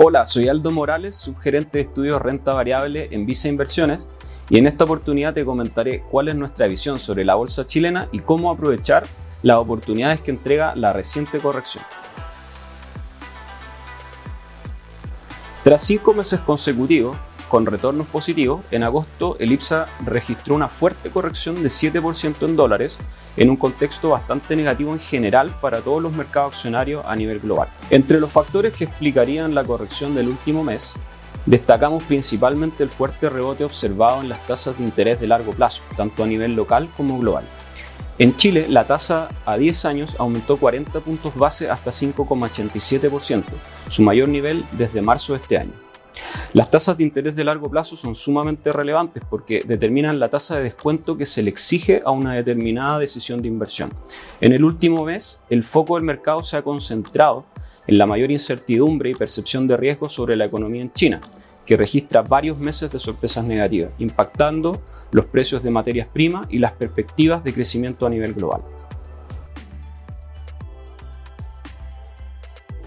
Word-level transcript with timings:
Hola, 0.00 0.26
soy 0.26 0.48
Aldo 0.48 0.70
Morales, 0.70 1.16
subgerente 1.16 1.78
de 1.78 1.82
estudios 1.82 2.22
renta 2.22 2.52
variable 2.52 3.08
en 3.10 3.26
Visa 3.26 3.48
Inversiones 3.48 4.06
y 4.48 4.56
en 4.56 4.68
esta 4.68 4.84
oportunidad 4.84 5.34
te 5.34 5.44
comentaré 5.44 6.04
cuál 6.08 6.28
es 6.28 6.36
nuestra 6.36 6.68
visión 6.68 7.00
sobre 7.00 7.24
la 7.24 7.34
bolsa 7.34 7.66
chilena 7.66 8.08
y 8.12 8.20
cómo 8.20 8.48
aprovechar 8.52 9.06
las 9.42 9.56
oportunidades 9.56 10.20
que 10.20 10.30
entrega 10.30 10.76
la 10.76 10.92
reciente 10.92 11.40
corrección. 11.40 11.82
Tras 15.64 15.82
cinco 15.82 16.14
meses 16.14 16.38
consecutivos 16.42 17.16
con 17.48 17.66
retornos 17.66 18.06
positivos, 18.06 18.60
en 18.70 18.82
agosto 18.82 19.36
el 19.38 19.52
IPSA 19.52 19.86
registró 20.04 20.54
una 20.54 20.68
fuerte 20.68 21.10
corrección 21.10 21.62
de 21.62 21.68
7% 21.68 22.44
en 22.44 22.56
dólares 22.56 22.98
en 23.36 23.50
un 23.50 23.56
contexto 23.56 24.10
bastante 24.10 24.56
negativo 24.56 24.92
en 24.92 25.00
general 25.00 25.54
para 25.60 25.80
todos 25.80 26.02
los 26.02 26.14
mercados 26.14 26.54
accionarios 26.54 27.04
a 27.06 27.16
nivel 27.16 27.40
global. 27.40 27.68
Entre 27.90 28.20
los 28.20 28.30
factores 28.30 28.72
que 28.72 28.84
explicarían 28.84 29.54
la 29.54 29.64
corrección 29.64 30.14
del 30.14 30.28
último 30.28 30.62
mes, 30.62 30.94
destacamos 31.46 32.02
principalmente 32.04 32.82
el 32.82 32.90
fuerte 32.90 33.30
rebote 33.30 33.64
observado 33.64 34.20
en 34.20 34.28
las 34.28 34.46
tasas 34.46 34.78
de 34.78 34.84
interés 34.84 35.20
de 35.20 35.26
largo 35.26 35.52
plazo, 35.52 35.82
tanto 35.96 36.24
a 36.24 36.26
nivel 36.26 36.54
local 36.54 36.88
como 36.96 37.18
global. 37.18 37.44
En 38.18 38.34
Chile, 38.34 38.66
la 38.68 38.84
tasa 38.84 39.28
a 39.46 39.56
10 39.56 39.84
años 39.84 40.16
aumentó 40.18 40.56
40 40.56 40.98
puntos 41.00 41.36
base 41.36 41.70
hasta 41.70 41.92
5,87%, 41.92 43.44
su 43.86 44.02
mayor 44.02 44.28
nivel 44.28 44.64
desde 44.72 45.02
marzo 45.02 45.34
de 45.34 45.38
este 45.38 45.56
año. 45.56 45.87
Las 46.52 46.70
tasas 46.70 46.96
de 46.96 47.04
interés 47.04 47.36
de 47.36 47.44
largo 47.44 47.70
plazo 47.70 47.96
son 47.96 48.14
sumamente 48.14 48.72
relevantes 48.72 49.22
porque 49.28 49.62
determinan 49.66 50.18
la 50.18 50.28
tasa 50.28 50.56
de 50.56 50.64
descuento 50.64 51.16
que 51.16 51.26
se 51.26 51.42
le 51.42 51.50
exige 51.50 52.02
a 52.04 52.10
una 52.10 52.34
determinada 52.34 52.98
decisión 52.98 53.42
de 53.42 53.48
inversión. 53.48 53.92
En 54.40 54.52
el 54.52 54.64
último 54.64 55.04
mes, 55.04 55.40
el 55.50 55.64
foco 55.64 55.96
del 55.96 56.04
mercado 56.04 56.42
se 56.42 56.56
ha 56.56 56.62
concentrado 56.62 57.44
en 57.86 57.98
la 57.98 58.06
mayor 58.06 58.30
incertidumbre 58.30 59.10
y 59.10 59.14
percepción 59.14 59.66
de 59.66 59.76
riesgo 59.76 60.08
sobre 60.08 60.36
la 60.36 60.44
economía 60.44 60.82
en 60.82 60.92
China, 60.92 61.20
que 61.64 61.76
registra 61.76 62.22
varios 62.22 62.58
meses 62.58 62.90
de 62.90 62.98
sorpresas 62.98 63.44
negativas, 63.44 63.90
impactando 63.98 64.80
los 65.10 65.26
precios 65.26 65.62
de 65.62 65.70
materias 65.70 66.08
primas 66.08 66.46
y 66.50 66.58
las 66.58 66.72
perspectivas 66.72 67.42
de 67.44 67.52
crecimiento 67.52 68.06
a 68.06 68.10
nivel 68.10 68.34
global. 68.34 68.62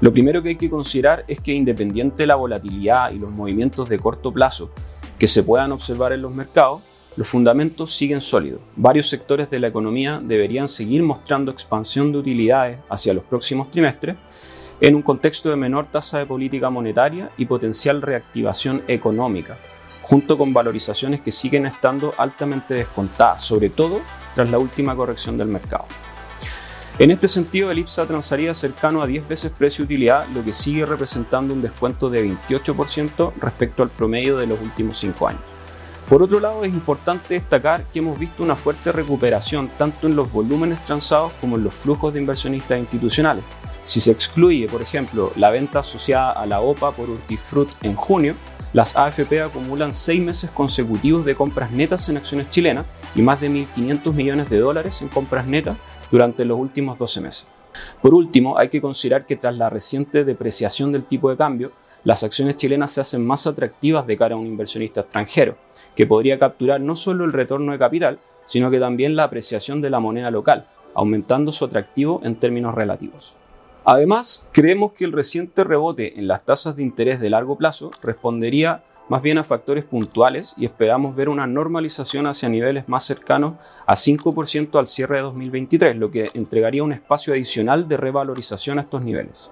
Lo 0.00 0.12
primero 0.12 0.42
que 0.42 0.48
hay 0.50 0.56
que 0.56 0.70
considerar 0.70 1.24
es 1.28 1.40
que 1.40 1.52
independiente 1.52 2.22
de 2.22 2.26
la 2.26 2.36
volatilidad 2.36 3.12
y 3.12 3.18
los 3.18 3.30
movimientos 3.30 3.86
de 3.86 3.98
corto 3.98 4.32
plazo 4.32 4.70
que 5.18 5.26
se 5.26 5.42
puedan 5.42 5.72
observar 5.72 6.14
en 6.14 6.22
los 6.22 6.34
mercados, 6.34 6.80
los 7.16 7.28
fundamentos 7.28 7.92
siguen 7.92 8.22
sólidos. 8.22 8.62
Varios 8.76 9.10
sectores 9.10 9.50
de 9.50 9.58
la 9.58 9.66
economía 9.66 10.18
deberían 10.24 10.68
seguir 10.68 11.02
mostrando 11.02 11.50
expansión 11.50 12.12
de 12.12 12.18
utilidades 12.18 12.78
hacia 12.88 13.12
los 13.12 13.24
próximos 13.24 13.70
trimestres 13.70 14.16
en 14.80 14.94
un 14.94 15.02
contexto 15.02 15.50
de 15.50 15.56
menor 15.56 15.90
tasa 15.90 16.16
de 16.16 16.24
política 16.24 16.70
monetaria 16.70 17.30
y 17.36 17.44
potencial 17.44 18.00
reactivación 18.00 18.82
económica, 18.88 19.58
junto 20.00 20.38
con 20.38 20.54
valorizaciones 20.54 21.20
que 21.20 21.30
siguen 21.30 21.66
estando 21.66 22.14
altamente 22.16 22.72
descontadas, 22.72 23.42
sobre 23.42 23.68
todo 23.68 24.00
tras 24.34 24.48
la 24.48 24.58
última 24.58 24.96
corrección 24.96 25.36
del 25.36 25.48
mercado. 25.48 25.84
En 27.00 27.10
este 27.10 27.28
sentido, 27.28 27.70
el 27.70 27.78
IPSA 27.78 28.04
transaría 28.04 28.52
cercano 28.52 29.00
a 29.00 29.06
10 29.06 29.26
veces 29.26 29.52
precio-utilidad, 29.56 30.28
lo 30.34 30.44
que 30.44 30.52
sigue 30.52 30.84
representando 30.84 31.54
un 31.54 31.62
descuento 31.62 32.10
de 32.10 32.28
28% 32.28 33.32
respecto 33.40 33.82
al 33.82 33.88
promedio 33.88 34.36
de 34.36 34.46
los 34.46 34.60
últimos 34.60 34.98
5 34.98 35.28
años. 35.28 35.40
Por 36.10 36.22
otro 36.22 36.40
lado, 36.40 36.62
es 36.62 36.74
importante 36.74 37.32
destacar 37.32 37.86
que 37.86 38.00
hemos 38.00 38.18
visto 38.18 38.42
una 38.42 38.54
fuerte 38.54 38.92
recuperación 38.92 39.70
tanto 39.78 40.08
en 40.08 40.14
los 40.14 40.30
volúmenes 40.30 40.84
transados 40.84 41.32
como 41.40 41.56
en 41.56 41.64
los 41.64 41.72
flujos 41.72 42.12
de 42.12 42.20
inversionistas 42.20 42.78
institucionales. 42.78 43.44
Si 43.82 43.98
se 43.98 44.10
excluye, 44.10 44.68
por 44.68 44.82
ejemplo, 44.82 45.32
la 45.36 45.48
venta 45.48 45.78
asociada 45.78 46.32
a 46.32 46.44
la 46.44 46.60
OPA 46.60 46.90
por 46.90 47.08
Urtifruit 47.08 47.70
en 47.80 47.94
junio, 47.94 48.34
las 48.74 48.94
AFP 48.94 49.40
acumulan 49.40 49.94
6 49.94 50.20
meses 50.20 50.50
consecutivos 50.50 51.24
de 51.24 51.34
compras 51.34 51.72
netas 51.72 52.10
en 52.10 52.18
acciones 52.18 52.50
chilenas 52.50 52.84
y 53.14 53.22
más 53.22 53.40
de 53.40 53.48
1.500 53.48 54.12
millones 54.12 54.50
de 54.50 54.58
dólares 54.58 55.00
en 55.00 55.08
compras 55.08 55.46
netas 55.46 55.78
durante 56.10 56.44
los 56.44 56.58
últimos 56.58 56.98
12 56.98 57.20
meses. 57.20 57.46
Por 58.02 58.14
último, 58.14 58.58
hay 58.58 58.68
que 58.68 58.80
considerar 58.80 59.26
que 59.26 59.36
tras 59.36 59.56
la 59.56 59.70
reciente 59.70 60.24
depreciación 60.24 60.92
del 60.92 61.04
tipo 61.04 61.30
de 61.30 61.36
cambio, 61.36 61.72
las 62.04 62.24
acciones 62.24 62.56
chilenas 62.56 62.92
se 62.92 63.00
hacen 63.00 63.26
más 63.26 63.46
atractivas 63.46 64.06
de 64.06 64.16
cara 64.16 64.34
a 64.34 64.38
un 64.38 64.46
inversionista 64.46 65.02
extranjero, 65.02 65.56
que 65.94 66.06
podría 66.06 66.38
capturar 66.38 66.80
no 66.80 66.96
solo 66.96 67.24
el 67.24 67.32
retorno 67.32 67.72
de 67.72 67.78
capital, 67.78 68.18
sino 68.44 68.70
que 68.70 68.80
también 68.80 69.16
la 69.16 69.24
apreciación 69.24 69.80
de 69.80 69.90
la 69.90 70.00
moneda 70.00 70.30
local, 70.30 70.66
aumentando 70.94 71.52
su 71.52 71.64
atractivo 71.64 72.20
en 72.24 72.36
términos 72.36 72.74
relativos. 72.74 73.36
Además, 73.84 74.48
creemos 74.52 74.92
que 74.92 75.04
el 75.04 75.12
reciente 75.12 75.64
rebote 75.64 76.18
en 76.18 76.28
las 76.28 76.44
tasas 76.44 76.76
de 76.76 76.82
interés 76.82 77.20
de 77.20 77.30
largo 77.30 77.56
plazo 77.56 77.90
respondería 78.02 78.82
más 79.10 79.22
bien 79.22 79.38
a 79.38 79.44
factores 79.44 79.84
puntuales 79.84 80.54
y 80.56 80.64
esperamos 80.64 81.16
ver 81.16 81.28
una 81.28 81.44
normalización 81.44 82.28
hacia 82.28 82.48
niveles 82.48 82.88
más 82.88 83.04
cercanos 83.04 83.54
a 83.84 83.96
5% 83.96 84.78
al 84.78 84.86
cierre 84.86 85.16
de 85.16 85.22
2023, 85.22 85.96
lo 85.96 86.12
que 86.12 86.30
entregaría 86.32 86.84
un 86.84 86.92
espacio 86.92 87.32
adicional 87.32 87.88
de 87.88 87.96
revalorización 87.96 88.78
a 88.78 88.82
estos 88.82 89.02
niveles. 89.02 89.50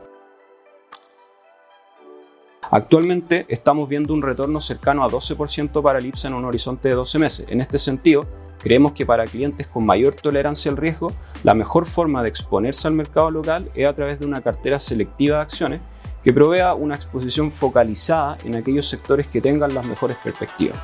Actualmente 2.70 3.46
estamos 3.48 3.88
viendo 3.88 4.14
un 4.14 4.22
retorno 4.22 4.60
cercano 4.60 5.02
a 5.02 5.08
12% 5.08 5.82
para 5.82 5.98
el 5.98 6.06
IPSA 6.06 6.28
en 6.28 6.34
un 6.34 6.44
horizonte 6.44 6.90
de 6.90 6.94
12 6.94 7.19
meses. 7.19 7.46
En 7.48 7.60
este 7.60 7.78
sentido, 7.78 8.26
creemos 8.60 8.92
que 8.92 9.06
para 9.06 9.25
clientes 9.25 9.66
con 9.66 9.84
mayor 9.84 10.14
tolerancia 10.14 10.70
al 10.70 10.76
riesgo, 10.76 11.12
la 11.42 11.54
mejor 11.54 11.84
forma 11.86 12.22
de 12.22 12.28
exponerse 12.28 12.86
al 12.86 12.94
mercado 12.94 13.32
local 13.32 13.72
es 13.75 13.88
a 13.88 13.94
través 13.94 14.20
de 14.20 14.26
una 14.26 14.40
cartera 14.40 14.78
selectiva 14.78 15.38
de 15.38 15.42
acciones 15.42 15.80
que 16.28 16.34
provea 16.34 16.74
una 16.74 16.94
exposición 16.94 17.50
focalizada 17.50 18.36
en 18.44 18.54
aquellos 18.54 18.86
sectores 18.86 19.26
que 19.28 19.40
tengan 19.40 19.72
las 19.72 19.86
mejores 19.86 20.18
perspectivas. 20.22 20.78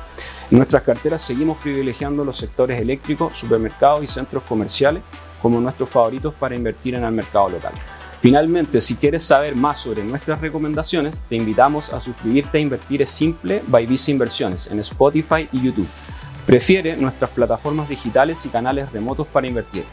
En 0.49 0.57
nuestras 0.57 0.81
carteras 0.81 1.21
seguimos 1.21 1.59
privilegiando 1.59 2.25
los 2.25 2.35
sectores 2.35 2.81
eléctricos, 2.81 3.37
supermercados 3.37 4.03
y 4.03 4.07
centros 4.07 4.41
comerciales 4.41 5.03
como 5.39 5.61
nuestros 5.61 5.87
favoritos 5.87 6.33
para 6.33 6.55
invertir 6.55 6.95
en 6.95 7.03
el 7.03 7.11
mercado 7.11 7.49
local. 7.49 7.73
Finalmente, 8.21 8.81
si 8.81 8.95
quieres 8.95 9.21
saber 9.21 9.55
más 9.55 9.77
sobre 9.77 10.03
nuestras 10.03 10.41
recomendaciones, 10.41 11.21
te 11.29 11.35
invitamos 11.35 11.93
a 11.93 11.99
suscribirte 11.99 12.57
a 12.57 12.61
Invertir 12.61 13.03
es 13.03 13.09
Simple 13.11 13.61
by 13.67 13.85
Visa 13.85 14.09
Inversiones 14.09 14.65
en 14.65 14.79
Spotify 14.79 15.47
y 15.51 15.61
YouTube. 15.61 15.87
Prefiere 16.47 16.97
nuestras 16.97 17.29
plataformas 17.29 17.87
digitales 17.87 18.43
y 18.47 18.49
canales 18.49 18.91
remotos 18.91 19.27
para 19.27 19.45
invertir. 19.45 19.85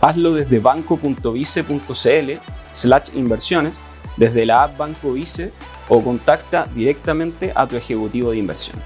Hazlo 0.00 0.34
desde 0.34 0.58
banco.vice.cl 0.58 2.32
slash 2.72 3.10
inversiones 3.14 3.80
desde 4.16 4.46
la 4.46 4.64
app 4.64 4.76
Banco 4.76 5.12
Vice 5.12 5.52
o 5.88 6.02
contacta 6.02 6.66
directamente 6.74 7.52
a 7.54 7.66
tu 7.66 7.76
ejecutivo 7.76 8.30
de 8.30 8.38
inversión. 8.38 8.80